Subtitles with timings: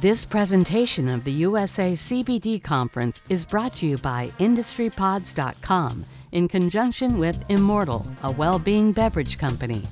[0.00, 7.18] This presentation of the USA CBD Conference is brought to you by IndustryPods.com in conjunction
[7.18, 9.82] with Immordl, a well being beverage company,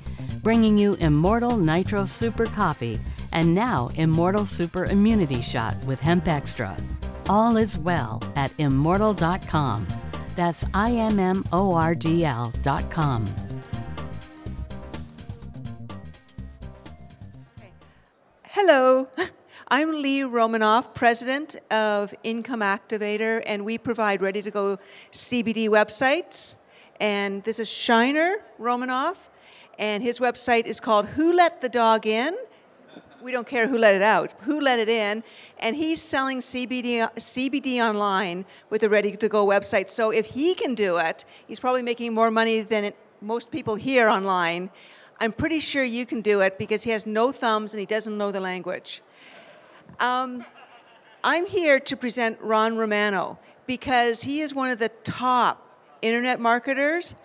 [0.43, 2.97] bringing you Immordl Nitro Super Coffee
[3.33, 6.77] and now Immordl Super Immunity Shot with Hemp Extra.
[7.27, 9.85] All is well at Immordl.com.
[10.37, 13.25] That's I M M O R D L.com.
[18.43, 19.09] Hello,
[19.69, 24.77] I'm Lee Romanoff, president of Income Activator, and we provide ready to go
[25.11, 26.55] CBD websites.
[27.01, 29.29] And this is Shiner Romanoff,
[29.77, 32.37] and his website is called Who Let the Dog In?
[33.21, 35.21] We don't care who let it out, who let it in.
[35.59, 39.89] And he's selling CBD, CBD online with a ready to go website.
[39.89, 43.75] So if he can do it, he's probably making more money than it, most people
[43.75, 44.69] here online.
[45.19, 48.17] I'm pretty sure you can do it because he has no thumbs and he doesn't
[48.17, 49.01] know the language.
[49.99, 50.45] Um,
[51.23, 55.67] I'm here to present Ron Romano because he is one of the top
[56.01, 57.15] internet marketers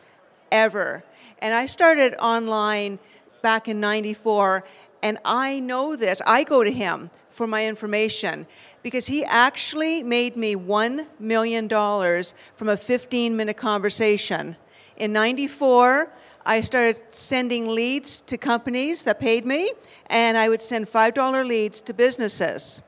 [0.50, 1.04] ever.
[1.38, 2.98] And I started online
[3.42, 4.64] back in 94,
[5.02, 6.22] and I know this.
[6.26, 8.46] I go to him for my information
[8.82, 14.56] because he actually made me $1 million from a 15 minute conversation.
[14.96, 16.12] In 94,
[16.44, 19.72] I started sending leads to companies that paid me,
[20.06, 22.82] and I would send $5 leads to businesses.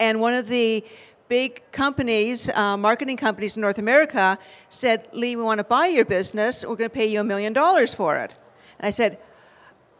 [0.00, 0.84] And one of the
[1.28, 6.04] big companies, uh, marketing companies in North America, said, Lee, we want to buy your
[6.04, 6.64] business.
[6.64, 8.34] We're going to pay you a million dollars for it.
[8.78, 9.18] And I said,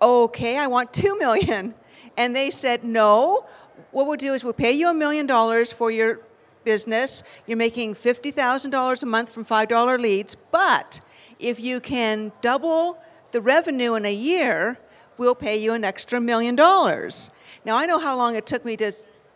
[0.00, 1.74] okay, I want two million.
[2.16, 3.46] And they said, no,
[3.92, 6.20] what we'll do is we'll pay you a million dollars for your
[6.64, 7.22] business.
[7.46, 11.00] You're making $50,000 a month from $5 leads, but
[11.42, 12.98] if you can double
[13.32, 14.78] the revenue in a year,
[15.18, 17.30] we'll pay you an extra million dollars.
[17.64, 18.92] Now I know how long it took me to,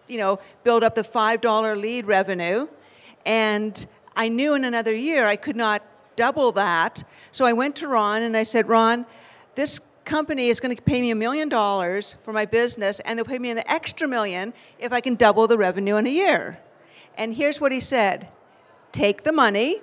[0.06, 2.68] you know, build up the $5 lead revenue,
[3.24, 5.82] and I knew in another year I could not
[6.14, 7.04] double that.
[7.30, 9.04] So I went to Ron and I said, Ron,
[9.54, 13.26] this company is going to pay me a million dollars for my business, and they'll
[13.26, 16.60] pay me an extra million if I can double the revenue in a year.
[17.18, 18.28] And here's what he said
[18.92, 19.80] take the money,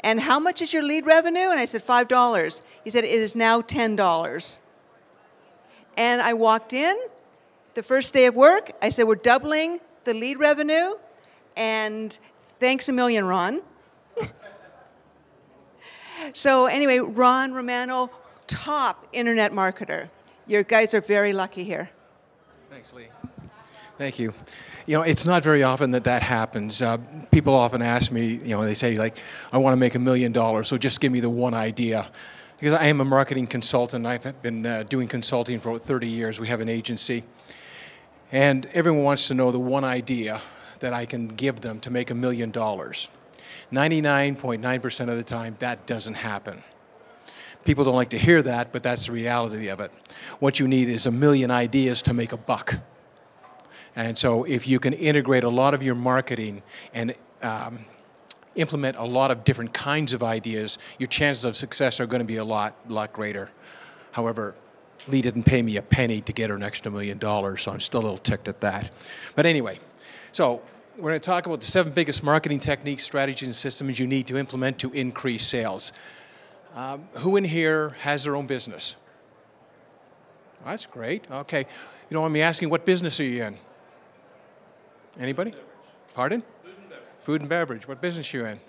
[0.00, 1.50] and how much is your lead revenue?
[1.50, 2.62] And I said, $5.
[2.84, 4.60] He said, it is now $10.
[5.96, 6.96] And I walked in
[7.74, 8.70] the first day of work.
[8.82, 10.94] I said, we're doubling the lead revenue.
[11.56, 12.16] And
[12.60, 13.62] thanks a million, Ron.
[16.34, 18.10] so, anyway, Ron Romano,
[18.46, 20.10] top internet marketer.
[20.46, 21.90] Your guys are very lucky here.
[22.70, 23.06] Thanks, Lee.
[23.98, 24.34] Thank you
[24.86, 26.80] you know, it's not very often that that happens.
[26.80, 26.98] Uh,
[27.32, 29.18] people often ask me, you know, they say like,
[29.52, 32.06] I want to make a million dollars, so just give me the one idea.
[32.58, 36.40] Because I am a marketing consultant, I've been uh, doing consulting for 30 years.
[36.40, 37.24] We have an agency,
[38.30, 40.40] and everyone wants to know the one idea
[40.78, 43.08] that I can give them to make a million dollars.
[43.72, 46.62] 99.9% of the time, that doesn't happen.
[47.64, 49.90] People don't like to hear that, but that's the reality of it.
[50.38, 52.76] What you need is a million ideas to make a buck.
[53.96, 56.62] And so, if you can integrate a lot of your marketing
[56.92, 57.78] and um,
[58.54, 62.26] implement a lot of different kinds of ideas, your chances of success are going to
[62.26, 63.50] be a lot, lot greater.
[64.12, 64.54] However,
[65.08, 67.80] Lee didn't pay me a penny to get her an extra million dollars, so I'm
[67.80, 68.90] still a little ticked at that.
[69.34, 69.78] But anyway,
[70.32, 70.62] so
[70.96, 74.26] we're going to talk about the seven biggest marketing techniques, strategies, and systems you need
[74.28, 75.92] to implement to increase sales.
[76.74, 78.96] Um, who in here has their own business?
[80.64, 81.30] That's great.
[81.30, 81.60] Okay.
[82.10, 83.58] You know, I'm asking, what business are you in?
[85.18, 85.54] Anybody?
[86.14, 86.42] Pardon?
[86.42, 87.04] Food and beverage.
[87.22, 87.88] Food and beverage.
[87.88, 88.60] What business are you in?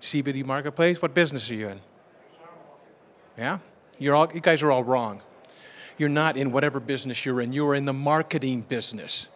[0.00, 1.02] CBD marketplace.
[1.02, 1.80] What business are you in?
[3.36, 3.58] Yeah,
[3.98, 4.28] you're all.
[4.32, 5.20] You guys are all wrong.
[5.98, 7.52] You're not in whatever business you're in.
[7.52, 9.28] You are in the marketing business.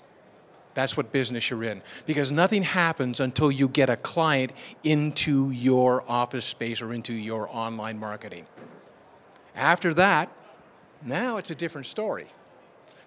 [0.74, 1.82] That's what business you're in.
[2.06, 4.52] Because nothing happens until you get a client
[4.84, 8.46] into your office space or into your online marketing.
[9.56, 10.30] After that,
[11.02, 12.28] now it's a different story.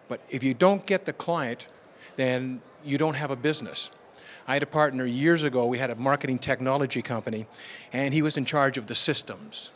[0.08, 1.68] But if you don't get the client,
[2.16, 3.90] then you don't have a business.
[4.48, 7.46] I had a partner years ago, we had a marketing technology company,
[7.94, 9.72] and he was in charge of the systems.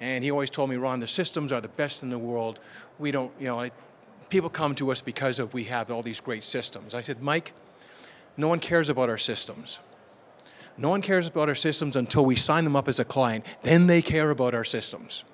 [0.00, 2.60] And he always told me, Ron, the systems are the best in the world.
[2.98, 3.68] We don't, you know,
[4.28, 6.94] people come to us because of we have all these great systems.
[6.94, 7.52] I said, Mike,
[8.36, 9.80] no one cares about our systems.
[10.76, 13.44] No one cares about our systems until we sign them up as a client.
[13.62, 15.24] Then they care about our systems.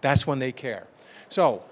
[0.00, 0.86] That's when they care.
[1.28, 1.62] So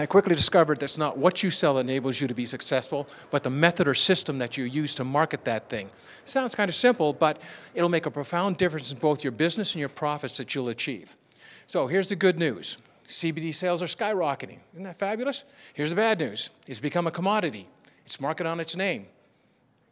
[0.00, 3.42] I quickly discovered that's not what you sell that enables you to be successful, but
[3.42, 5.90] the method or system that you use to market that thing.
[6.24, 7.38] Sounds kind of simple, but
[7.74, 11.18] it'll make a profound difference in both your business and your profits that you'll achieve.
[11.66, 14.60] So here's the good news CBD sales are skyrocketing.
[14.72, 15.44] Isn't that fabulous?
[15.74, 17.68] Here's the bad news it's become a commodity,
[18.06, 19.04] it's market on its name.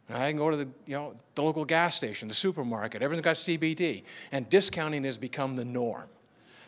[0.09, 3.35] I can go to the, you know, the local gas station, the supermarket, everything's got
[3.35, 4.01] CBD,
[4.31, 6.09] and discounting has become the norm.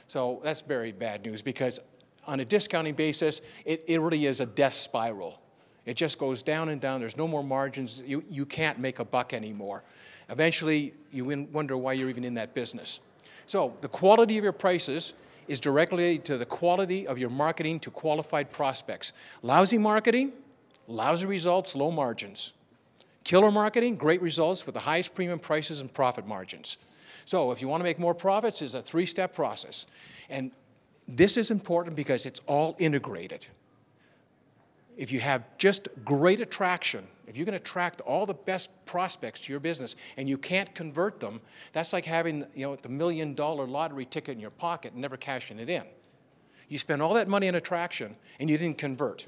[0.08, 1.80] So that's very bad news because
[2.28, 5.42] on a discounting basis, it, it really is a death spiral.
[5.86, 7.00] It just goes down and down.
[7.00, 8.02] There's no more margins.
[8.06, 9.84] You, you can't make a buck anymore.
[10.30, 13.00] Eventually, you wonder why you're even in that business.
[13.48, 15.14] So, the quality of your prices
[15.48, 19.12] is directly to the quality of your marketing to qualified prospects.
[19.42, 20.32] Lousy marketing,
[20.88, 22.54] lousy results, low margins.
[23.24, 26.78] Killer marketing, great results with the highest premium prices and profit margins.
[27.26, 29.88] So, if you want to make more profits, it's a three step process.
[30.30, 30.52] And
[31.18, 33.46] this is important because it's all integrated.
[34.98, 39.54] If you have just great attraction, if you can attract all the best prospects to
[39.54, 41.42] your business and you can't convert them,
[41.72, 45.18] that's like having you know, the million dollar lottery ticket in your pocket and never
[45.18, 45.84] cashing it in.
[46.68, 49.26] You spend all that money on attraction and you didn't convert.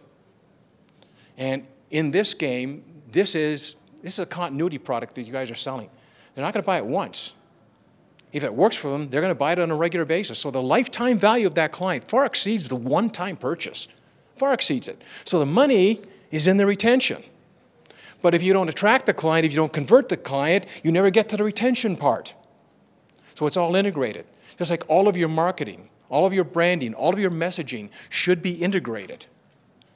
[1.37, 5.55] And in this game, this is, this is a continuity product that you guys are
[5.55, 5.89] selling.
[6.35, 7.35] They're not going to buy it once.
[8.33, 10.39] If it works for them, they're going to buy it on a regular basis.
[10.39, 13.87] So the lifetime value of that client far exceeds the one time purchase,
[14.35, 15.01] far exceeds it.
[15.23, 16.01] So the money
[16.31, 17.23] is in the retention.
[18.23, 21.11] But if you don't attract the client, if you don't convert the client, you never
[21.11, 22.33] get to the retention part.
[23.35, 24.25] So it's all integrated.
[24.57, 28.41] Just like all of your marketing, all of your branding, all of your messaging should
[28.41, 29.25] be integrated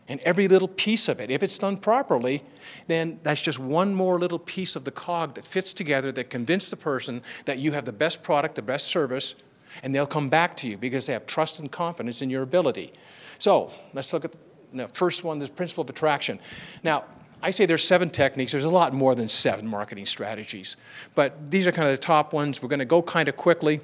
[0.07, 1.29] and every little piece of it.
[1.29, 2.43] If it's done properly,
[2.87, 6.69] then that's just one more little piece of the cog that fits together that convinces
[6.69, 9.35] the person that you have the best product, the best service,
[9.83, 12.93] and they'll come back to you because they have trust and confidence in your ability.
[13.37, 14.33] So let's look at
[14.73, 16.39] the first one, the principle of attraction.
[16.83, 17.05] Now,
[17.41, 18.51] I say there's seven techniques.
[18.51, 20.75] There's a lot more than seven marketing strategies,
[21.13, 22.61] but these are kind of the top ones.
[22.61, 23.79] We're going to go kind of quickly.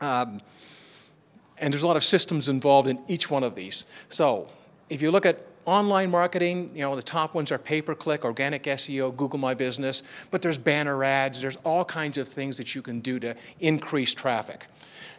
[0.00, 0.40] Um,
[1.60, 3.84] and there's a lot of systems involved in each one of these.
[4.10, 4.48] So
[4.90, 8.24] if you look at online marketing, you know, the top ones are pay per click,
[8.24, 12.74] organic SEO, Google My Business, but there's banner ads, there's all kinds of things that
[12.74, 14.66] you can do to increase traffic.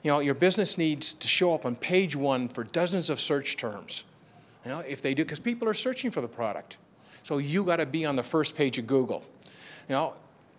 [0.04, 3.58] You know, your business needs to show up on page one for dozens of search
[3.58, 4.06] terms.
[4.66, 6.78] You know, if they do, because people are searching for the product.
[7.24, 9.24] So you got to be on the first page of Google.
[9.88, 10.14] You know,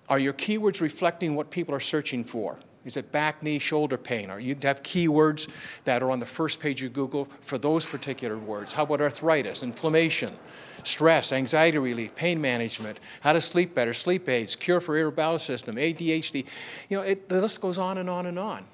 [0.08, 2.58] are your keywords reflecting what people are searching for?
[2.84, 4.30] Is it back, knee, shoulder pain?
[4.30, 5.48] Or you have keywords
[5.84, 8.72] that are on the first page of Google for those particular words.
[8.72, 10.34] How about arthritis, inflammation,
[10.82, 15.38] stress, anxiety relief, pain management, how to sleep better, sleep aids, cure for irritable bowel
[15.38, 16.46] system, ADHD?
[16.88, 18.64] You know, it, the list goes on and on and on.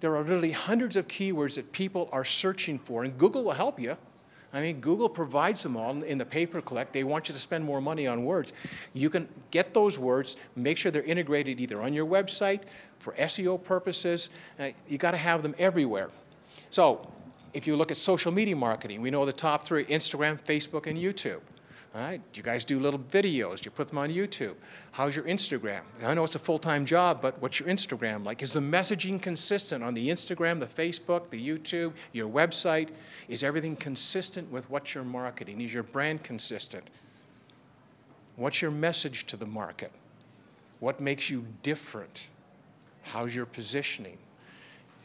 [0.00, 3.80] There are literally hundreds of keywords that people are searching for, and Google will help
[3.80, 3.96] you.
[4.52, 6.92] I mean, Google provides them all in the pay per click.
[6.92, 8.52] They want you to spend more money on words.
[8.94, 12.62] You can get those words, make sure they're integrated either on your website
[12.98, 14.30] for SEO purposes.
[14.58, 16.10] Uh, you got to have them everywhere.
[16.70, 17.10] So,
[17.52, 20.98] if you look at social media marketing, we know the top three Instagram, Facebook, and
[20.98, 21.40] YouTube.
[21.96, 24.54] All right, you guys do little videos, you put them on YouTube.
[24.92, 25.80] How's your Instagram?
[26.04, 28.42] I know it's a full time job, but what's your Instagram like?
[28.42, 32.90] Is the messaging consistent on the Instagram, the Facebook, the YouTube, your website?
[33.28, 35.62] Is everything consistent with what you're marketing?
[35.62, 36.84] Is your brand consistent?
[38.36, 39.90] What's your message to the market?
[40.80, 42.28] What makes you different?
[43.12, 44.18] How's your positioning?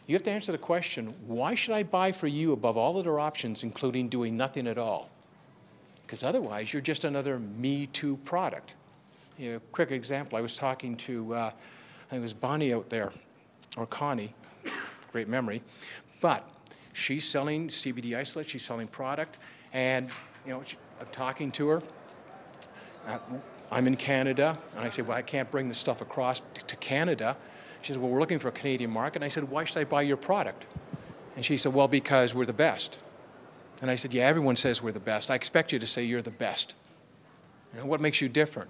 [0.07, 3.19] You have to answer the question why should I buy for you above all other
[3.19, 5.09] options, including doing nothing at all?
[6.11, 8.75] because otherwise you're just another Me Too product.
[9.37, 11.49] You know, quick example, I was talking to, uh, I
[12.09, 13.13] think it was Bonnie out there,
[13.77, 14.35] or Connie,
[15.13, 15.63] great memory,
[16.19, 16.45] but
[16.91, 19.37] she's selling CBD isolate, she's selling product,
[19.71, 20.09] and
[20.45, 20.61] you know,
[20.99, 21.83] I'm talking to her.
[23.07, 23.17] Uh,
[23.71, 27.37] I'm in Canada, and I say, well, I can't bring the stuff across to Canada.
[27.81, 29.17] She said, well, we're looking for a Canadian market.
[29.17, 30.65] And I said, why should I buy your product?
[31.35, 32.99] And she said, well, because we're the best.
[33.81, 35.31] And I said, Yeah, everyone says we're the best.
[35.31, 36.75] I expect you to say you're the best.
[37.75, 38.69] And what makes you different?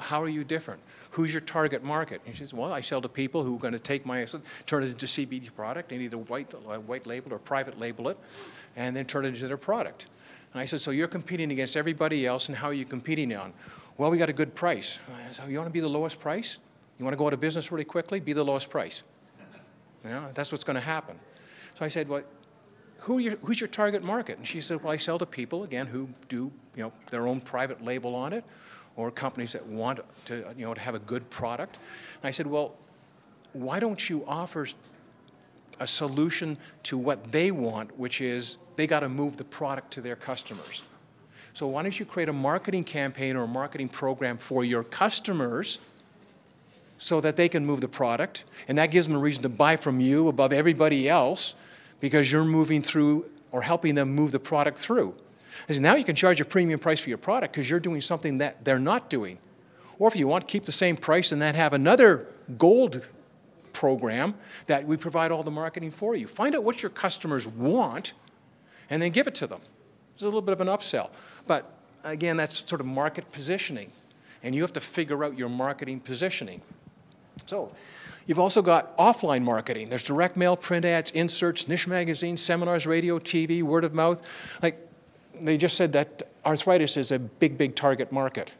[0.00, 0.80] How are you different?
[1.12, 2.20] Who's your target market?
[2.26, 4.26] And she says, Well, I sell to people who are going to take my,
[4.66, 6.52] turn it into CBD product and either white,
[6.86, 8.18] white label or private label it,
[8.74, 10.06] and then turn it into their product.
[10.54, 13.52] And I said, So you're competing against everybody else, and how are you competing on?
[13.98, 14.98] Well, we got a good price.
[15.32, 16.58] So you want to be the lowest price?
[16.98, 18.20] You want to go out of business really quickly?
[18.20, 19.02] Be the lowest price.
[20.04, 21.18] You know, that's what's going to happen.
[21.74, 22.22] So I said, Well,
[23.00, 24.38] who your, who's your target market?
[24.38, 27.40] And she said, well, I sell to people, again, who do, you know, their own
[27.40, 28.44] private label on it,
[28.96, 31.78] or companies that want to, you know, to have a good product.
[32.20, 32.74] And I said, well,
[33.52, 34.66] why don't you offer
[35.80, 40.00] a solution to what they want, which is they got to move the product to
[40.00, 40.84] their customers.
[41.54, 45.78] So why don't you create a marketing campaign or a marketing program for your customers
[46.98, 49.76] so that they can move the product, and that gives them a reason to buy
[49.76, 51.54] from you above everybody else
[52.00, 55.14] because you're moving through or helping them move the product through.
[55.68, 58.38] And now you can charge a premium price for your product because you're doing something
[58.38, 59.38] that they're not doing.
[59.98, 62.26] Or if you want, to keep the same price and then have another
[62.56, 63.06] gold
[63.72, 64.34] program
[64.66, 66.26] that we provide all the marketing for you.
[66.26, 68.12] Find out what your customers want
[68.90, 69.60] and then give it to them.
[70.14, 71.10] It's a little bit of an upsell.
[71.46, 71.70] But
[72.04, 73.92] again, that's sort of market positioning.
[74.42, 76.62] And you have to figure out your marketing positioning.
[77.46, 77.72] So,
[78.26, 79.88] you've also got offline marketing.
[79.88, 84.22] There's direct mail, print ads, inserts, niche magazines, seminars, radio, TV, word of mouth.
[84.62, 84.86] Like,
[85.40, 88.54] they just said that arthritis is a big, big target market.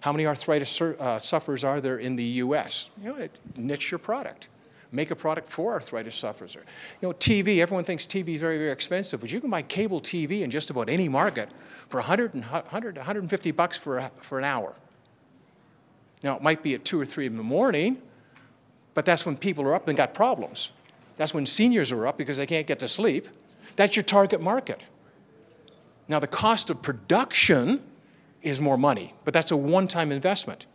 [0.00, 2.88] How many arthritis uh, sufferers are there in the U.S.?
[3.02, 4.48] You know, it, niche your product.
[4.92, 6.54] Make a product for arthritis sufferers.
[6.54, 10.00] You know, TV, everyone thinks TV is very, very expensive, but you can buy cable
[10.00, 11.48] TV in just about any market
[11.88, 14.74] for 100, and 100 150 bucks for, a, for an hour.
[16.22, 18.02] Now, it might be at 2 or 3 in the morning,
[18.94, 20.72] but that's when people are up and got problems.
[21.16, 23.28] That's when seniors are up because they can't get to sleep.
[23.76, 24.80] That's your target market.
[26.08, 27.82] Now, the cost of production
[28.42, 30.66] is more money, but that's a one time investment.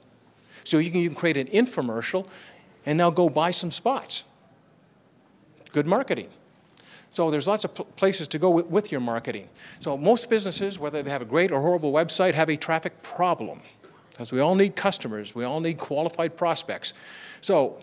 [0.64, 2.28] So you can, you can create an infomercial
[2.86, 4.24] and now go buy some spots.
[5.72, 6.30] Good marketing.
[7.12, 9.48] So there's lots of places to go with, with your marketing.
[9.80, 13.62] So most businesses, whether they have a great or horrible website, have a traffic problem.
[14.12, 16.94] Because we all need customers, we all need qualified prospects.
[17.42, 17.82] So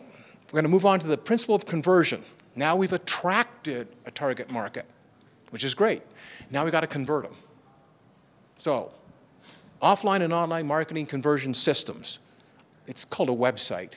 [0.52, 2.23] we're going to move on to the principle of conversion.
[2.54, 4.85] Now we've attracted a target market,
[5.49, 6.02] which is great.
[6.50, 7.35] Now we've got to convert them.
[8.59, 8.92] So,
[9.80, 12.18] offline and online marketing conversion systems.
[12.87, 13.94] It's called a website,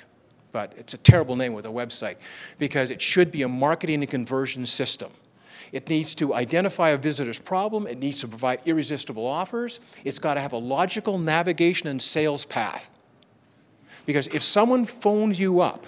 [0.54, 2.16] but it's a terrible name with a website
[2.58, 5.12] because it should be a marketing and conversion system.
[5.74, 7.86] It needs to identify a visitor's problem.
[7.86, 9.82] It needs to provide irresistible offers.
[10.06, 12.92] It's got to have a logical navigation and sales path.
[14.06, 15.88] Because if someone phoned you up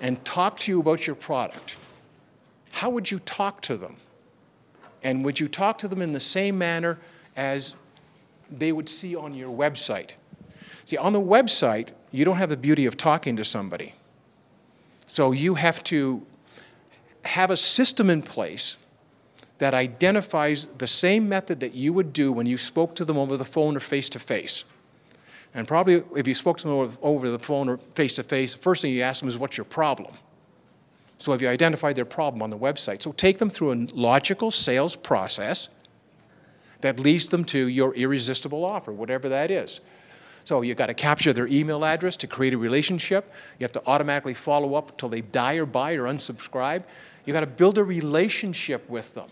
[0.00, 1.76] and talk to you about your product,
[2.72, 3.96] how would you talk to them?
[5.02, 6.98] And would you talk to them in the same manner
[7.36, 7.74] as
[8.50, 10.10] they would see on your website?
[10.84, 13.94] See, on the website, you don't have the beauty of talking to somebody.
[15.06, 16.26] So you have to
[17.24, 18.76] have a system in place
[19.58, 23.36] that identifies the same method that you would do when you spoke to them over
[23.36, 24.64] the phone or face to face.
[25.54, 28.60] And probably if you spoke to them over the phone or face to face, the
[28.60, 30.12] first thing you ask them is, What's your problem?
[31.18, 33.02] So have you identified their problem on the website?
[33.02, 35.68] So take them through a logical sales process
[36.80, 39.82] that leads them to your irresistible offer, whatever that is.
[40.44, 43.30] So you've got to capture their email address to create a relationship.
[43.58, 46.84] You have to automatically follow up until they die or buy or unsubscribe.
[47.26, 49.28] You've got to build a relationship with them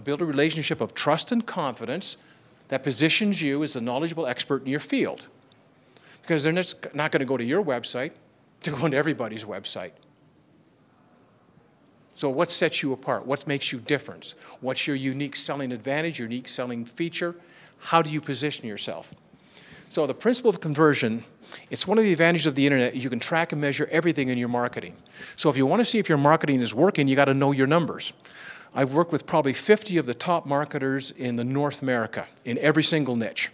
[0.00, 2.16] build a relationship of trust and confidence
[2.68, 5.26] that positions you as a knowledgeable expert in your field.
[6.22, 8.12] Because they're not going to go to your website
[8.62, 9.92] to go into everybody's website.
[12.14, 13.26] So, what sets you apart?
[13.26, 14.34] What makes you different?
[14.60, 17.34] What's your unique selling advantage, unique selling feature?
[17.78, 19.14] How do you position yourself?
[19.90, 21.24] So, the principle of conversion,
[21.70, 22.94] it's one of the advantages of the internet.
[22.94, 24.96] You can track and measure everything in your marketing.
[25.36, 27.50] So, if you want to see if your marketing is working, you got to know
[27.50, 28.12] your numbers.
[28.74, 32.82] I've worked with probably 50 of the top marketers in the North America in every
[32.82, 33.50] single niche.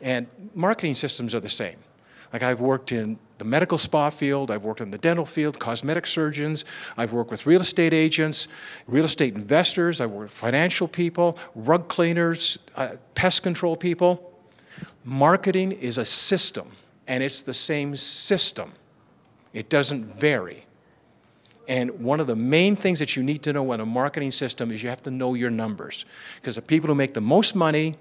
[0.00, 1.76] And marketing systems are the same.
[2.32, 6.06] Like I've worked in the medical spa field, I've worked in the dental field, cosmetic
[6.06, 6.64] surgeons,
[6.96, 8.48] I've worked with real estate agents,
[8.86, 14.32] real estate investors, I've worked with financial people, rug cleaners, uh, pest control people.
[15.04, 16.70] Marketing is a system,
[17.06, 18.72] and it's the same system.
[19.52, 20.64] It doesn't vary.
[21.68, 24.72] And one of the main things that you need to know in a marketing system
[24.72, 26.04] is you have to know your numbers.
[26.36, 27.94] Because the people who make the most money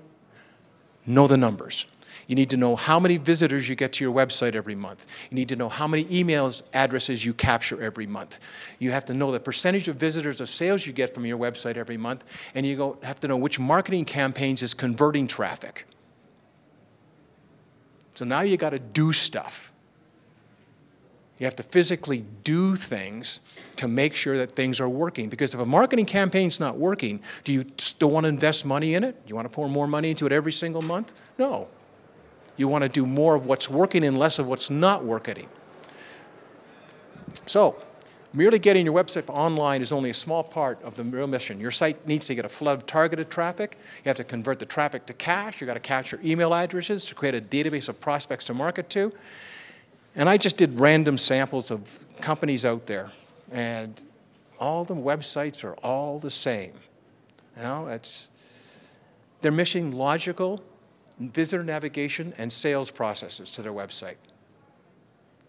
[1.06, 1.86] know the numbers.
[2.28, 5.06] You need to know how many visitors you get to your website every month.
[5.30, 8.40] You need to know how many emails addresses you capture every month.
[8.80, 11.78] You have to know the percentage of visitors of sales you get from your website
[11.78, 12.24] every month.
[12.56, 15.88] And you go, have to know which marketing campaigns is converting traffic.
[18.16, 19.71] So now you got to do stuff.
[21.42, 23.40] You have to physically do things
[23.78, 25.28] to make sure that things are working.
[25.28, 29.04] Because if a marketing campaign's not working, do you still want to invest money in
[29.04, 29.26] it?
[29.26, 31.14] Do you want to pour more money into it every single month?
[31.40, 31.68] No.
[32.58, 35.50] You want to do more of what's working and less of what's not working.
[37.48, 37.82] So,
[38.34, 41.60] merely getting your website online is only a small part of the real mission.
[41.60, 43.80] Your site needs to get a flood of targeted traffic.
[44.06, 45.60] You have to convert the traffic to cash.
[45.60, 49.12] You've got to capture email addresses to create a database of prospects to market to.
[50.16, 53.12] And I just did random samples of companies out there,
[53.52, 54.02] and
[54.60, 56.74] all the websites are all the same.
[57.56, 58.30] You know, it's,
[59.42, 60.62] they're missing logical
[61.20, 64.16] visitor navigation and sales processes to their website.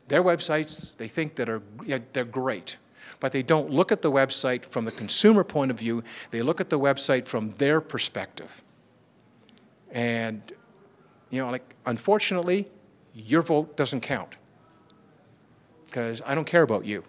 [0.08, 2.76] Their websites, they think that are, yeah, they're great.
[3.22, 6.02] but they don't look at the website from the consumer point of view.
[6.32, 8.64] They look at the website from their perspective.
[9.92, 10.42] And,
[11.30, 12.68] you know, like, unfortunately,
[13.14, 14.36] your vote doesn't count
[15.92, 17.04] because I don't care about you.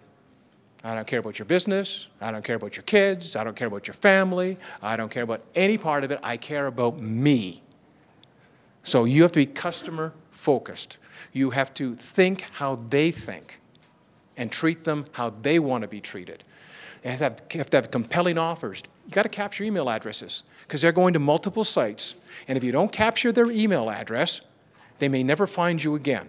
[0.84, 2.08] I don't care about your business.
[2.20, 3.34] I don't care about your kids.
[3.34, 4.58] I don't care about your family.
[4.82, 6.20] I don't care about any part of it.
[6.22, 7.62] I care about me.
[8.82, 10.98] So you have to be customer focused.
[11.32, 13.60] You have to think how they think
[14.36, 16.44] and treat them how they want to be treated.
[17.02, 18.82] You have to have, have, to have compelling offers.
[19.06, 22.16] You got to capture email addresses because they're going to multiple sites.
[22.46, 24.42] And if you don't capture their email address,
[24.98, 26.28] they may never find you again.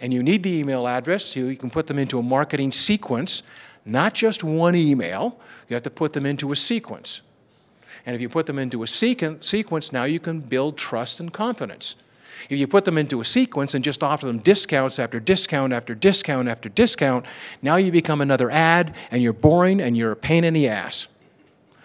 [0.00, 3.42] And you need the email address so you can put them into a marketing sequence,
[3.84, 5.38] not just one email.
[5.68, 7.22] You have to put them into a sequence.
[8.06, 11.96] And if you put them into a sequence, now you can build trust and confidence.
[12.50, 15.94] If you put them into a sequence and just offer them discounts after discount after
[15.94, 17.24] discount after discount,
[17.62, 21.06] now you become another ad and you're boring and you're a pain in the ass.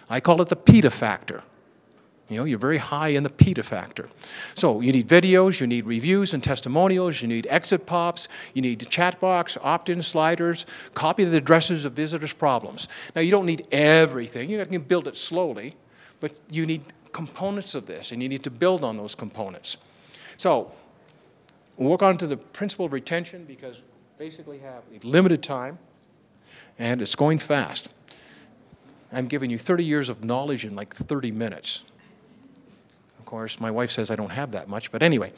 [0.09, 1.43] I call it the PITA factor.
[2.29, 4.07] You know, you're very high in the PITA factor.
[4.53, 8.87] So you need videos, you need reviews and testimonials, you need exit pops, you need
[8.89, 12.87] chat box, opt-in sliders, copy the addresses of visitors' problems.
[13.15, 15.75] Now you don't need everything, you can build it slowly,
[16.19, 19.77] but you need components of this and you need to build on those components.
[20.37, 20.71] So
[21.77, 23.77] we'll work on to the principle of retention because
[24.19, 25.79] basically have limited time
[26.77, 27.89] and it's going fast.
[29.11, 31.83] I'm giving you 30 years of knowledge in like 30 minutes
[33.29, 33.59] course.
[33.59, 35.31] My wife says I don't have that much, but anyway.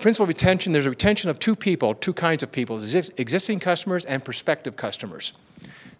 [0.00, 2.82] Principle of retention, there's a retention of two people, two kinds of people,
[3.16, 5.34] existing customers and prospective customers.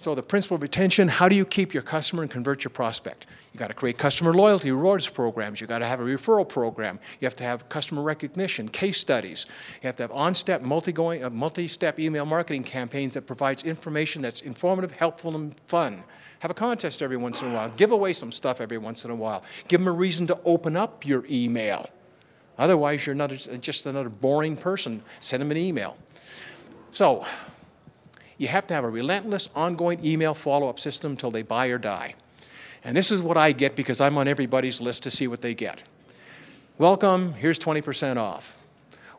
[0.00, 3.26] So the principle of retention, how do you keep your customer and convert your prospect?
[3.52, 5.60] You got to create customer loyalty rewards programs.
[5.60, 6.98] You got to have a referral program.
[7.20, 9.44] You have to have customer recognition, case studies.
[9.82, 14.40] You have to have on-step, multi-going, uh, multi-step email marketing campaigns that provides information that's
[14.40, 16.02] informative, helpful, and fun.
[16.38, 17.68] Have a contest every once in a while.
[17.68, 19.42] Give away some stuff every once in a while.
[19.68, 21.84] Give them a reason to open up your email.
[22.56, 25.02] Otherwise, you're not just another boring person.
[25.18, 25.98] Send them an email.
[26.90, 27.26] So,
[28.40, 31.76] you have to have a relentless, ongoing email follow up system until they buy or
[31.76, 32.14] die.
[32.82, 35.52] And this is what I get because I'm on everybody's list to see what they
[35.52, 35.84] get.
[36.78, 38.58] Welcome, here's 20% off.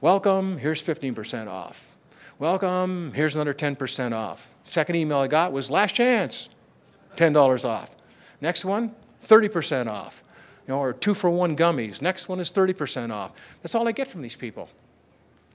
[0.01, 1.99] Welcome, here's 15% off.
[2.39, 4.49] Welcome, here's another 10% off.
[4.63, 6.49] Second email I got was last chance.
[7.15, 7.95] $10 off.
[8.41, 8.95] Next one,
[9.27, 10.23] 30% off.
[10.67, 12.01] You know, or two for one gummies.
[12.01, 13.33] Next one is 30% off.
[13.61, 14.67] That's all I get from these people.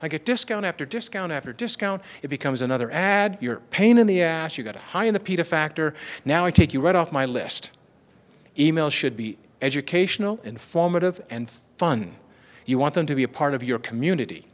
[0.03, 2.03] I get discount after discount after discount.
[2.23, 3.39] It becomes another ad.
[3.41, 4.59] You're a pain in the ass.
[4.59, 5.95] You got a high in the PITA factor.
[6.25, 7.71] Now I take you right off my list.
[8.59, 12.17] Emails should be educational, informative, and fun.
[12.67, 14.47] You want them to be a part of your community.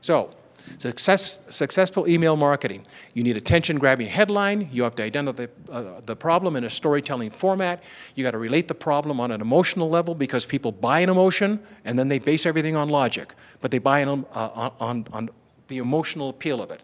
[0.00, 0.34] So,
[0.78, 2.86] Success, successful email marketing.
[3.12, 4.68] You need attention grabbing headline.
[4.72, 7.82] You have to identify the, uh, the problem in a storytelling format.
[8.14, 11.60] You got to relate the problem on an emotional level because people buy an emotion
[11.84, 13.34] and then they base everything on logic.
[13.60, 15.28] But they buy an, uh, on, on
[15.68, 16.82] the emotional appeal of it.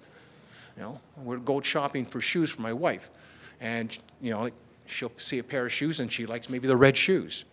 [0.76, 3.10] You know, we'll go shopping for shoes for my wife.
[3.62, 4.50] And, you know,
[4.84, 7.46] she'll see a pair of shoes and she likes maybe the red shoes.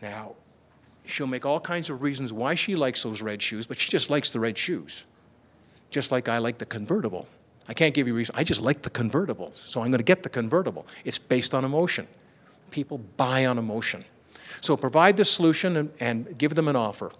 [0.00, 0.34] Now,
[1.06, 4.10] she'll make all kinds of reasons why she likes those red shoes, but she just
[4.10, 5.06] likes the red shoes
[5.92, 7.28] just like I like the convertible.
[7.68, 8.34] I can't give you reason.
[8.36, 10.86] I just like the convertibles, so I'm going to get the convertible.
[11.04, 12.08] It's based on emotion.
[12.70, 14.04] People buy on emotion.
[14.60, 17.12] So provide the solution and, and give them an offer.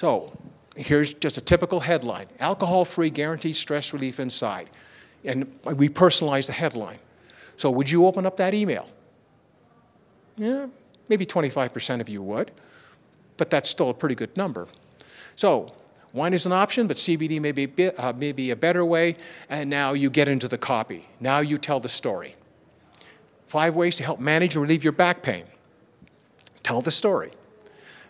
[0.00, 0.36] So
[0.74, 4.68] here's just a typical headline alcohol-free guaranteed stress relief inside.
[5.24, 5.46] And
[5.76, 6.98] we personalize the headline.
[7.56, 8.88] So would you open up that email?
[10.38, 10.68] Yeah,
[11.08, 12.50] maybe 25% of you would,
[13.36, 14.66] but that's still a pretty good number.
[15.36, 15.74] So
[16.12, 19.16] Wine is an option, but CBD may be, uh, may be a better way.
[19.48, 21.06] And now you get into the copy.
[21.20, 22.34] Now you tell the story.
[23.46, 25.44] Five ways to help manage and relieve your back pain.
[26.62, 27.32] Tell the story.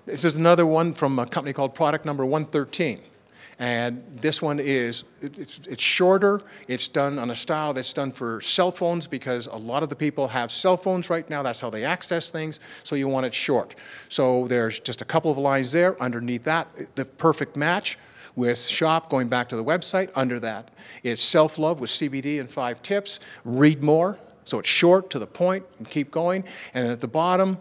[0.07, 3.01] This is another one from a company called Product Number 113.
[3.61, 6.41] And this one is, it's, it's shorter.
[6.67, 9.97] It's done on a style that's done for cell phones because a lot of the
[9.97, 11.43] people have cell phones right now.
[11.43, 12.59] That's how they access things.
[12.85, 13.75] So you want it short.
[14.09, 16.01] So there's just a couple of lines there.
[16.03, 17.99] Underneath that, the perfect match
[18.35, 20.11] with shop going back to the website.
[20.15, 20.71] Under that,
[21.03, 23.21] it's self love with CBD and five tips.
[23.45, 24.19] Read more.
[24.45, 26.45] So it's short to the point and keep going.
[26.73, 27.59] And at the bottom,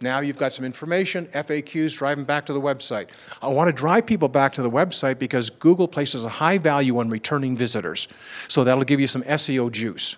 [0.00, 3.08] now you've got some information, FAQs, driving back to the website.
[3.42, 6.98] I want to drive people back to the website because Google places a high value
[6.98, 8.06] on returning visitors.
[8.46, 10.16] So that'll give you some SEO juice.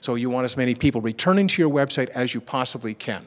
[0.00, 3.24] So you want as many people returning to your website as you possibly can.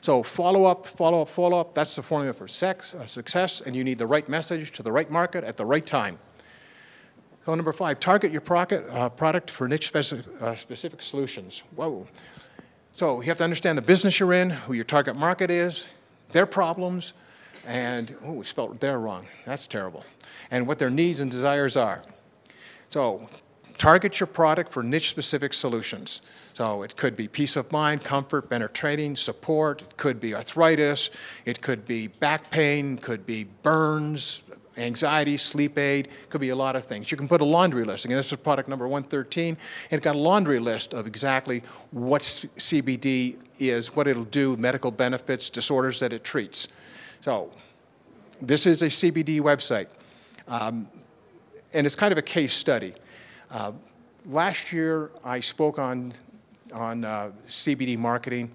[0.00, 1.74] So follow up, follow up, follow up.
[1.74, 4.92] That's the formula for sex, uh, success, and you need the right message to the
[4.92, 6.18] right market at the right time.
[7.46, 11.62] So number five, target your product, uh, product for niche specific, uh, specific solutions.
[11.74, 12.06] Whoa.
[12.98, 15.86] So you have to understand the business you're in, who your target market is,
[16.30, 17.12] their problems,
[17.64, 19.24] and, oh, we spelled there wrong.
[19.46, 20.02] That's terrible.
[20.50, 22.02] And what their needs and desires are.
[22.90, 23.28] So
[23.78, 26.22] target your product for niche specific solutions.
[26.54, 29.82] So it could be peace of mind, comfort, better training, support.
[29.82, 31.10] It could be arthritis.
[31.44, 34.42] It could be back pain, could be burns,
[34.78, 37.10] anxiety, sleep aid, could be a lot of things.
[37.10, 38.04] You can put a laundry list.
[38.04, 39.48] Again, this is product number 113.
[39.48, 39.58] And
[39.90, 45.50] it's got a laundry list of exactly what CBD is, what it'll do, medical benefits,
[45.50, 46.68] disorders that it treats.
[47.20, 47.50] So
[48.40, 49.88] this is a CBD website.
[50.46, 50.88] Um,
[51.74, 52.94] and it's kind of a case study.
[53.50, 53.72] Uh,
[54.26, 56.12] last year, I spoke on,
[56.72, 58.50] on uh, CBD marketing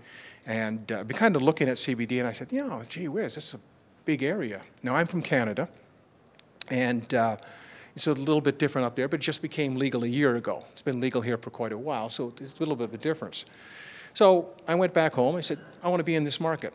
[0.46, 3.36] and uh, been kind of looking at CBD, and I said, you know, gee whiz,
[3.36, 3.60] this is a
[4.06, 4.62] big area.
[4.82, 5.70] Now, I'm from Canada,
[6.74, 7.38] and uh,
[7.96, 10.66] it's a little bit different up there, but it just became legal a year ago.
[10.72, 12.98] It's been legal here for quite a while, so it's a little bit of a
[12.98, 13.46] difference.
[14.16, 15.36] So I went back home.
[15.36, 16.74] I said, I want to be in this market.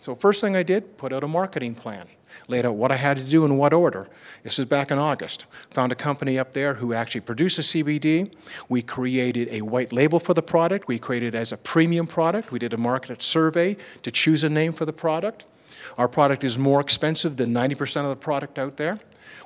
[0.00, 2.06] So first thing I did, put out a marketing plan.
[2.48, 4.08] Laid out what I had to do in what order.
[4.42, 5.44] This is back in August.
[5.72, 8.32] Found a company up there who actually produces CBD.
[8.68, 10.88] We created a white label for the product.
[10.88, 12.50] We created it as a premium product.
[12.52, 15.46] We did a market survey to choose a name for the product.
[15.98, 18.98] Our product is more expensive than 90% of the product out there.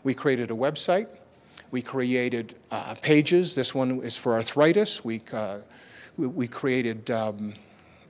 [0.06, 1.08] We created a website.
[1.72, 3.56] We created uh, pages.
[3.56, 5.04] This one is for arthritis.
[5.04, 5.58] We, uh,
[6.16, 7.54] we, we, created, um,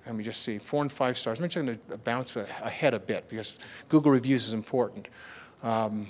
[0.04, 1.40] let me just see, four and five stars.
[1.40, 3.56] I'm just going to bounce ahead a bit because
[3.88, 5.08] Google reviews is important.
[5.62, 6.06] Um,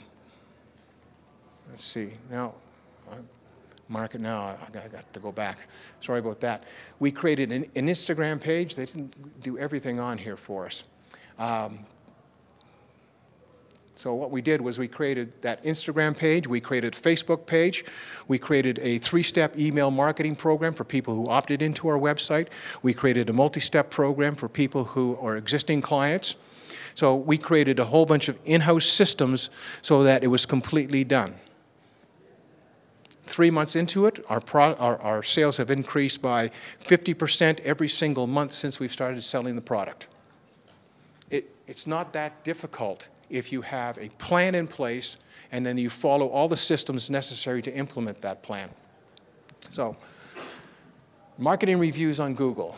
[1.71, 2.15] let's see.
[2.33, 2.55] Now,
[3.89, 5.69] market now, I got to go back.
[6.01, 6.65] Sorry about that.
[6.99, 8.75] We created an, an Instagram page.
[8.75, 10.83] They didn't do everything on here for us.
[11.39, 11.79] Um,
[13.97, 17.83] so what we did was we created that Instagram page, we created Facebook page,
[18.29, 22.49] we created a three-step email marketing program for people who opted into our website,
[22.83, 26.37] we created a multi-step program for people who are existing clients.
[26.95, 29.49] So we created a whole bunch of in-house systems
[29.81, 31.35] so that it was completely done.
[33.25, 36.51] Three months into it, our, pro- our, our sales have increased by
[36.85, 40.07] 50% every single month since we've started selling the product.
[41.31, 45.17] It, it's not that difficult if you have a plan in place
[45.53, 48.69] and then you follow all the systems necessary to implement that plan.
[49.71, 49.97] So,
[51.39, 52.77] marketing reviews on Google.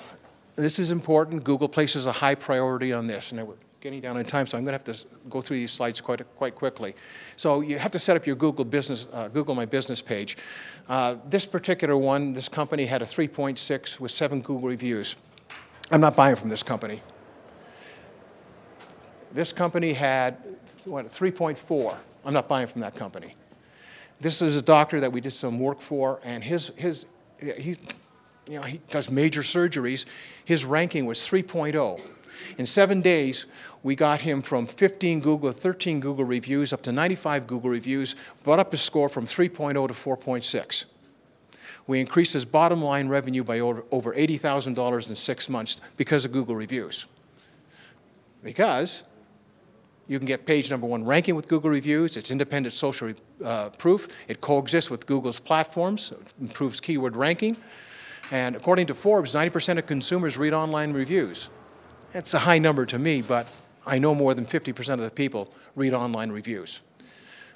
[0.57, 1.45] This is important.
[1.45, 3.33] Google places a high priority on this.
[3.33, 5.73] And we're getting down in time, so I'm going to have to go through these
[5.73, 6.95] slides quite, quite quickly.
[7.37, 10.37] So you have to set up your Google business, uh, Google My Business page.
[10.89, 15.17] Uh, this particular one, this company had a 3.6 with seven Google reviews.
[15.91, 17.03] I'm not buying from this company.
[19.33, 20.37] This company had
[20.85, 21.97] what, 3.4.
[22.25, 23.35] I'm not buying from that company.
[24.21, 27.07] This is a doctor that we did some work for, and his, his,
[27.41, 27.77] he,
[28.49, 30.07] you know, he does major surgeries.
[30.45, 32.01] His ranking was 3.0.
[32.57, 33.47] In seven days,
[33.83, 38.59] we got him from 15 Google, 13 Google reviews up to 95 Google reviews, brought
[38.59, 40.85] up his score from 3.0 to 4.6.
[41.87, 46.33] We increased his bottom line revenue by over, over $80,000 in six months because of
[46.33, 47.07] Google reviews.
[48.43, 49.05] Because
[50.09, 52.17] you can get page number one ranking with Google reviews.
[52.17, 53.13] It's independent social
[53.45, 54.09] uh, proof.
[54.27, 57.57] It coexists with Google's platforms, improves keyword ranking.
[58.31, 61.51] And according to Forbes, 90% of consumers read online reviews.
[62.13, 63.47] That's a high number to me, but
[63.87, 66.81] I know more than 50% of the people read online reviews.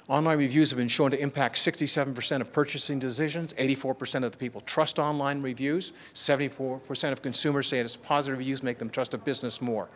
[0.09, 3.53] Online reviews have been shown to impact 67% of purchasing decisions.
[3.53, 5.93] 84% of the people trust online reviews.
[6.13, 9.89] 74% of consumers say it's positive reviews make them trust a business more.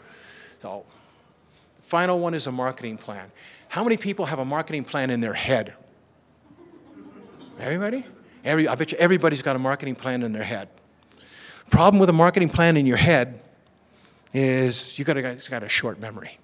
[0.61, 0.85] So
[1.87, 3.31] Final one is a marketing plan.
[3.69, 5.73] How many people have a marketing plan in their head?
[7.61, 8.05] Everybody?
[8.43, 10.67] Every, I bet you everybody's got a marketing plan in their head.
[11.69, 13.39] Problem with a marketing plan in your head
[14.33, 16.39] is you got a got a short memory.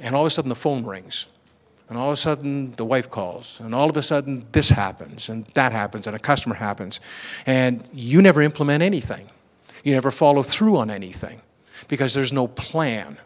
[0.00, 1.28] And all of a sudden the phone rings.
[1.88, 3.60] And all of a sudden the wife calls.
[3.60, 6.98] And all of a sudden this happens and that happens and a customer happens.
[7.46, 9.28] And you never implement anything.
[9.84, 11.40] You never follow through on anything
[11.86, 13.18] because there's no plan.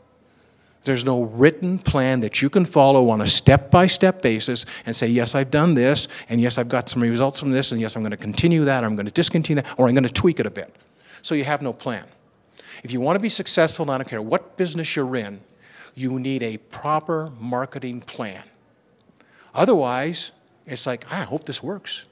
[0.88, 4.96] There's no written plan that you can follow on a step by step basis and
[4.96, 7.94] say, yes, I've done this, and yes, I've got some results from this, and yes,
[7.94, 10.12] I'm going to continue that, or I'm going to discontinue that, or I'm going to
[10.12, 10.74] tweak it a bit.
[11.20, 12.06] So you have no plan.
[12.82, 15.42] If you want to be successful, I don't care what business you're in,
[15.94, 18.44] you need a proper marketing plan.
[19.54, 20.32] Otherwise,
[20.64, 22.06] it's like, ah, I hope this works.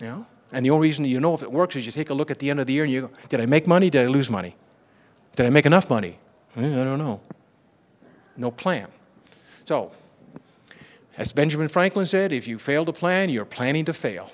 [0.00, 0.26] You know?
[0.50, 2.40] And the only reason you know if it works is you take a look at
[2.40, 3.90] the end of the year and you go, did I make money?
[3.90, 4.56] Did I lose money?
[5.36, 6.18] Did I make enough money?
[6.54, 7.20] Hmm, I don't know.
[8.36, 8.88] No plan.
[9.64, 9.92] So,
[11.18, 14.30] As Benjamin Franklin said, if you fail to plan, you're planning to fail.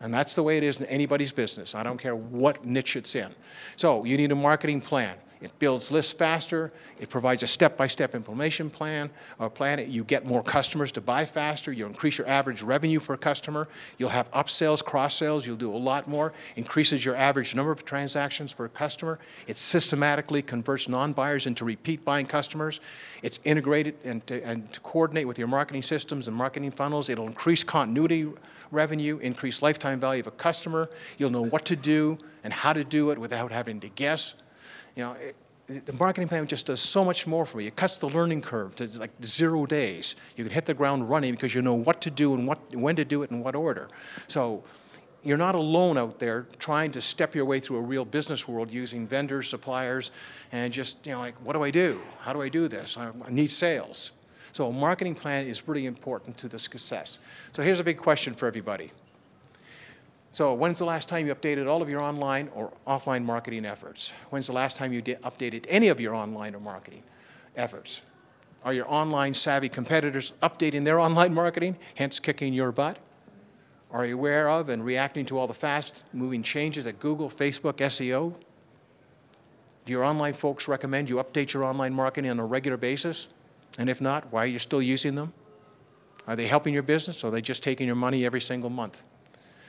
[0.00, 1.74] And that's the way it is in anybody's business.
[1.74, 3.32] I don't care what niche it's in.
[3.76, 5.16] So you need a marketing plan.
[5.40, 6.72] It builds lists faster.
[6.98, 9.90] It provides a step-by-step implementation plan or plan.
[9.90, 11.72] You get more customers to buy faster.
[11.72, 13.68] You increase your average revenue per customer.
[13.98, 15.46] You'll have upsells, cross-sells.
[15.46, 16.32] You'll do a lot more.
[16.56, 19.18] Increases your average number of transactions per customer.
[19.46, 22.80] It systematically converts non-buyers into repeat buying customers.
[23.22, 27.08] It's integrated and to, and to coordinate with your marketing systems and marketing funnels.
[27.08, 28.32] It'll increase continuity
[28.70, 30.88] revenue, increase lifetime value of a customer.
[31.18, 34.34] You'll know what to do and how to do it without having to guess.
[34.96, 35.36] You know, it,
[35.84, 37.68] the marketing plan just does so much more for you.
[37.68, 40.16] It cuts the learning curve to like zero days.
[40.36, 42.96] You can hit the ground running because you know what to do and what, when
[42.96, 43.88] to do it in what order.
[44.28, 44.62] So
[45.24, 48.70] you're not alone out there trying to step your way through a real business world
[48.70, 50.12] using vendors, suppliers,
[50.52, 52.00] and just, you know, like, what do I do?
[52.20, 52.96] How do I do this?
[52.96, 54.12] I need sales.
[54.52, 57.18] So a marketing plan is really important to the success.
[57.52, 58.92] So here's a big question for everybody.
[60.36, 64.12] So when's the last time you updated all of your online or offline marketing efforts?
[64.28, 67.04] When's the last time you updated any of your online or marketing
[67.56, 68.02] efforts?
[68.62, 72.98] Are your online savvy competitors updating their online marketing, hence kicking your butt?
[73.90, 77.78] Are you aware of and reacting to all the fast moving changes at Google, Facebook,
[77.78, 78.34] SEO?
[79.86, 83.28] Do your online folks recommend you update your online marketing on a regular basis?
[83.78, 85.32] And if not, why are you still using them?
[86.26, 89.06] Are they helping your business or are they just taking your money every single month?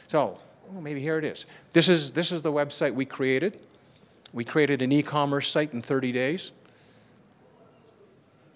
[0.09, 0.39] So,
[0.71, 1.45] well, maybe here it is.
[1.73, 3.59] This is, this is the website we created.
[4.33, 6.51] We created an e-commerce site in 30 days.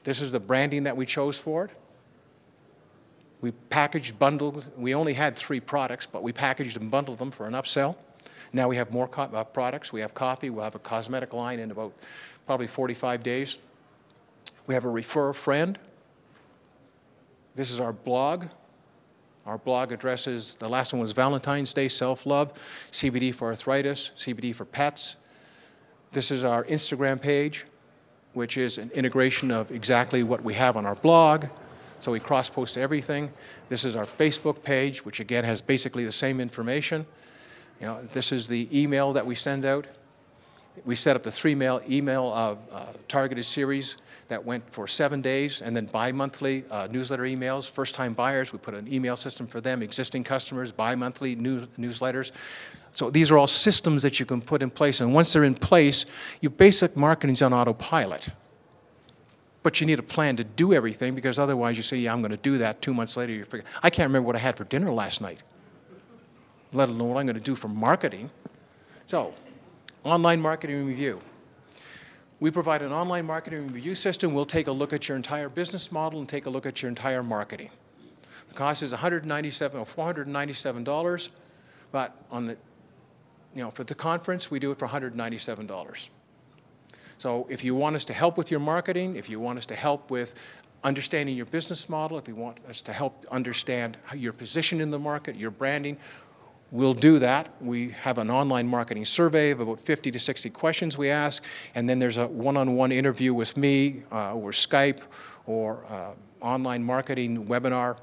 [0.04, 1.72] This is the branding that we chose for it.
[3.40, 7.48] We packaged, bundled, we only had three products, but we packaged and bundled them for
[7.48, 7.96] an upsell.
[8.54, 9.94] Now we have more uh, products.
[9.94, 10.50] We have coffee.
[10.50, 11.94] We'll have a cosmetic line in about
[12.46, 13.58] probably 45 days.
[14.68, 15.80] We have a refer a friend.
[17.56, 18.46] This is our blog.
[19.46, 22.54] Our blog addresses, the last one was Valentine's Day, self love,
[22.92, 25.16] CBD for arthritis, CBD for pets.
[26.12, 27.66] This is our Instagram page,
[28.34, 31.46] which is an integration of exactly what we have on our blog.
[32.00, 33.32] So we cross post everything.
[33.70, 37.06] This is our Facebook page, which again has basically the same information.
[37.80, 39.88] You know, this is the email that we send out.
[40.86, 43.98] We set up the three mail email uh, uh, targeted series
[44.32, 47.70] that went for seven days, and then bi-monthly uh, newsletter emails.
[47.70, 49.84] First-time buyers, we put an email system for them.
[49.84, 52.32] Existing customers, bi-monthly new, newsletters.
[52.94, 55.56] So these are all systems that you can put in place, and once they're in
[55.56, 56.06] place,
[56.40, 58.30] your basic marketing's on autopilot.
[59.64, 62.32] But you need a plan to do everything because otherwise you say, yeah, I'm going
[62.32, 62.82] to do that.
[62.82, 65.40] Two months later, you figure, I can't remember what I had for dinner last night,
[66.72, 68.32] let alone what I'm going to do for marketing.
[69.08, 69.34] So,
[70.06, 71.20] online marketing review.
[72.42, 74.34] We provide an online marketing review system.
[74.34, 76.90] We'll take a look at your entire business model and take a look at your
[76.90, 77.70] entire marketing.
[78.50, 81.30] The cost is 197 or $497,
[81.92, 82.58] but on the,
[83.54, 86.10] you know, for the conference, we do it for $197.
[87.20, 89.76] So if you want us to help with your marketing, if you want us to
[89.76, 90.34] help with
[90.84, 94.98] understanding your business model, if you want us to help understand your position in the
[94.98, 95.96] market, your branding,
[96.74, 97.50] We'll do that.
[97.62, 101.44] We have an online marketing survey of about 50 to 60 questions we ask,
[101.76, 105.02] and then there's a one-on-one interview with me uh, or Skype
[105.46, 107.98] or uh, online marketing webinar,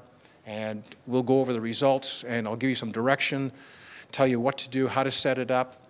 [0.45, 3.51] and we'll go over the results, and I'll give you some direction,
[4.11, 5.81] tell you what to do, how to set it up,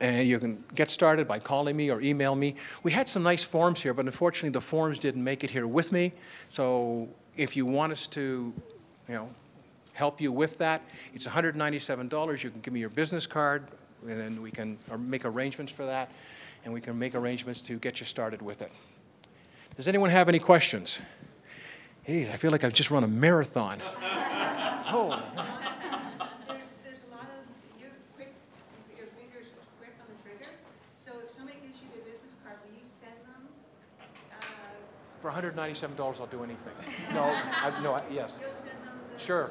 [0.00, 2.56] and you can get started by calling me or email me.
[2.82, 5.92] We had some nice forms here, but unfortunately the forms didn't make it here with
[5.92, 6.14] me,
[6.48, 8.52] so if you want us to,
[9.08, 9.30] you know,
[10.00, 10.80] help you with that.
[11.12, 12.42] It's $197.
[12.42, 13.64] You can give me your business card,
[14.08, 16.10] and then we can make arrangements for that,
[16.64, 18.72] and we can make arrangements to get you started with it.
[19.76, 20.98] Does anyone have any questions?
[22.06, 23.78] Geez, I feel like I've just run a marathon.
[24.88, 25.22] oh.
[26.48, 27.44] There's, there's a lot of,
[27.78, 28.32] you're quick,
[28.96, 30.50] your fingers quick on the trigger.
[30.96, 33.52] So if somebody gives you their business card, will you send them?
[34.32, 36.72] Uh, For $197, I'll do anything.
[37.12, 38.38] No, I, no, I, yes.
[39.18, 39.50] Sure.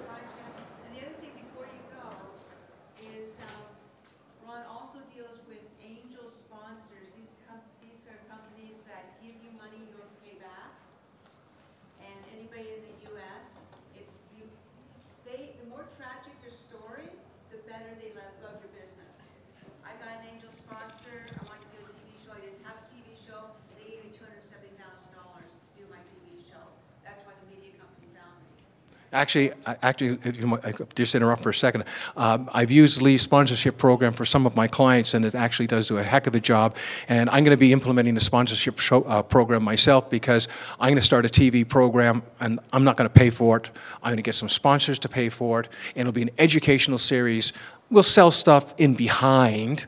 [29.20, 29.52] Actually,
[29.84, 31.84] actually, if you might, just interrupt for a second.
[32.16, 35.90] Um, I've used Lee's sponsorship program for some of my clients, and it actually does
[35.90, 36.78] do a heck of a job.
[37.10, 40.48] And I'm going to be implementing the sponsorship show, uh, program myself because
[40.80, 43.70] I'm going to start a TV program, and I'm not going to pay for it.
[44.02, 46.98] I'm going to get some sponsors to pay for it, and it'll be an educational
[46.98, 47.52] series.
[47.90, 49.86] We'll sell stuff in behind,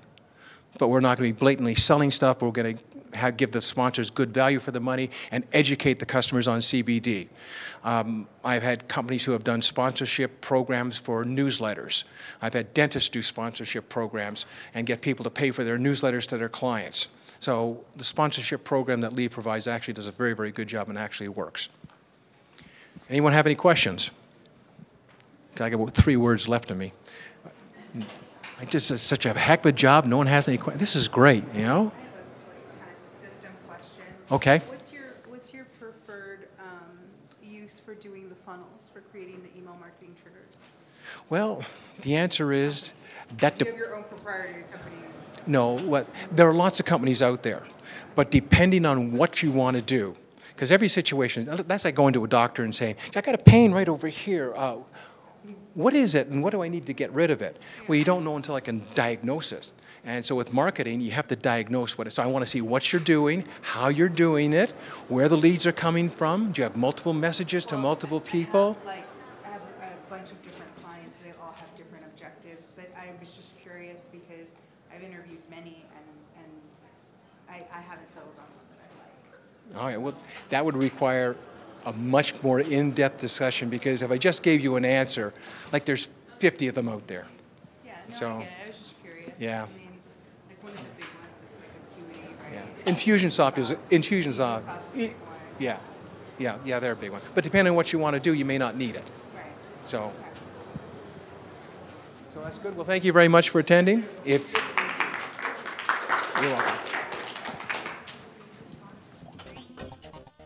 [0.77, 2.41] but we're not going to be blatantly selling stuff.
[2.41, 6.05] We're going to have, give the sponsors good value for the money and educate the
[6.05, 7.29] customers on CBD.
[7.83, 12.03] Um, I've had companies who have done sponsorship programs for newsletters.
[12.41, 16.37] I've had dentists do sponsorship programs and get people to pay for their newsletters to
[16.37, 17.07] their clients.
[17.39, 20.97] So the sponsorship program that Lee provides actually does a very, very good job and
[20.97, 21.69] actually works.
[23.09, 24.11] Anyone have any questions?
[25.55, 26.93] I got about three words left of me.
[28.59, 30.05] I just did such a heck of a job.
[30.05, 30.79] No one has any questions.
[30.79, 31.91] This is great, you know?
[34.31, 34.59] Okay.
[34.59, 36.97] What's your, what's your preferred um,
[37.43, 40.55] use for doing the funnels, for creating the email marketing triggers?
[41.29, 41.63] Well,
[42.01, 42.93] the answer is
[43.37, 43.57] that.
[43.57, 44.95] Do you have your own proprietary company?
[45.47, 47.63] No, what, there are lots of companies out there,
[48.15, 50.15] but depending on what you want to do,
[50.55, 53.73] because every situation, that's like going to a doctor and saying, I got a pain
[53.73, 54.53] right over here.
[54.55, 54.77] Uh,
[55.73, 57.57] what is it and what do I need to get rid of it?
[57.87, 59.71] Well, you don't know until I can diagnose it.
[60.03, 62.13] And so with marketing, you have to diagnose what it is.
[62.15, 64.71] So I want to see what you're doing, how you're doing it,
[65.09, 66.51] where the leads are coming from.
[66.51, 68.77] Do you have multiple messages to multiple people?
[68.87, 69.05] I have, like,
[69.45, 71.17] I have a bunch of different clients.
[71.17, 72.69] They all have different objectives.
[72.75, 74.49] But I was just curious because
[74.91, 76.51] I've interviewed many and, and
[77.47, 79.81] I, I haven't settled on one that I like.
[79.81, 80.15] All right, well,
[80.49, 81.35] that would require
[81.85, 85.31] a much more in-depth discussion because if I just gave you an answer,
[85.71, 86.09] like there's
[86.39, 87.27] 50 of them out there.
[87.85, 88.49] Yeah, no, So- I.
[88.63, 89.29] I was just curious.
[89.39, 89.63] Yeah.
[89.63, 89.87] I mean,
[90.47, 92.53] like one of the big ones is like Acuity, right?
[92.53, 92.61] Yeah.
[92.85, 94.63] Infusionsoft is Infusionsoft.
[94.63, 95.37] Infusionsoft's a big one.
[95.59, 95.77] Yeah,
[96.39, 97.21] yeah, yeah, they're a big one.
[97.35, 99.03] But depending on what you want to do, you may not need it.
[99.35, 99.45] Right.
[99.85, 100.11] So,
[102.29, 102.75] so that's good.
[102.75, 104.05] Well, thank you very much for attending.
[104.25, 104.53] If
[106.41, 106.77] you're welcome.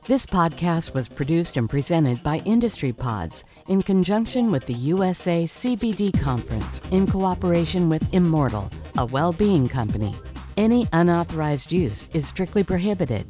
[0.08, 6.22] This podcast was produced and presented by Industry Pods in conjunction with the USA CBD
[6.22, 10.14] Conference in cooperation with Immordl, a well being company.
[10.58, 13.26] Any unauthorized use is strictly prohibited.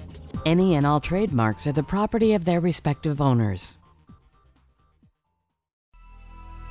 [0.46, 3.80] Any and all trademarks are the property of their respective owners.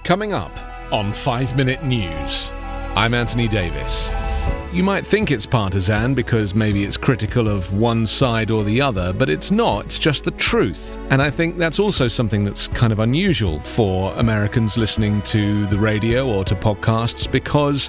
[0.04, 0.52] Coming up
[0.92, 2.52] on 5 Minute News,
[2.94, 4.14] I'm Anthony Davis.
[4.72, 9.12] You might think it's partisan because maybe it's critical of one side or the other,
[9.12, 10.96] but it's not, it's just the truth.
[11.10, 15.78] And I think that's also something that's kind of unusual for Americans listening to the
[15.78, 17.88] radio or to podcasts because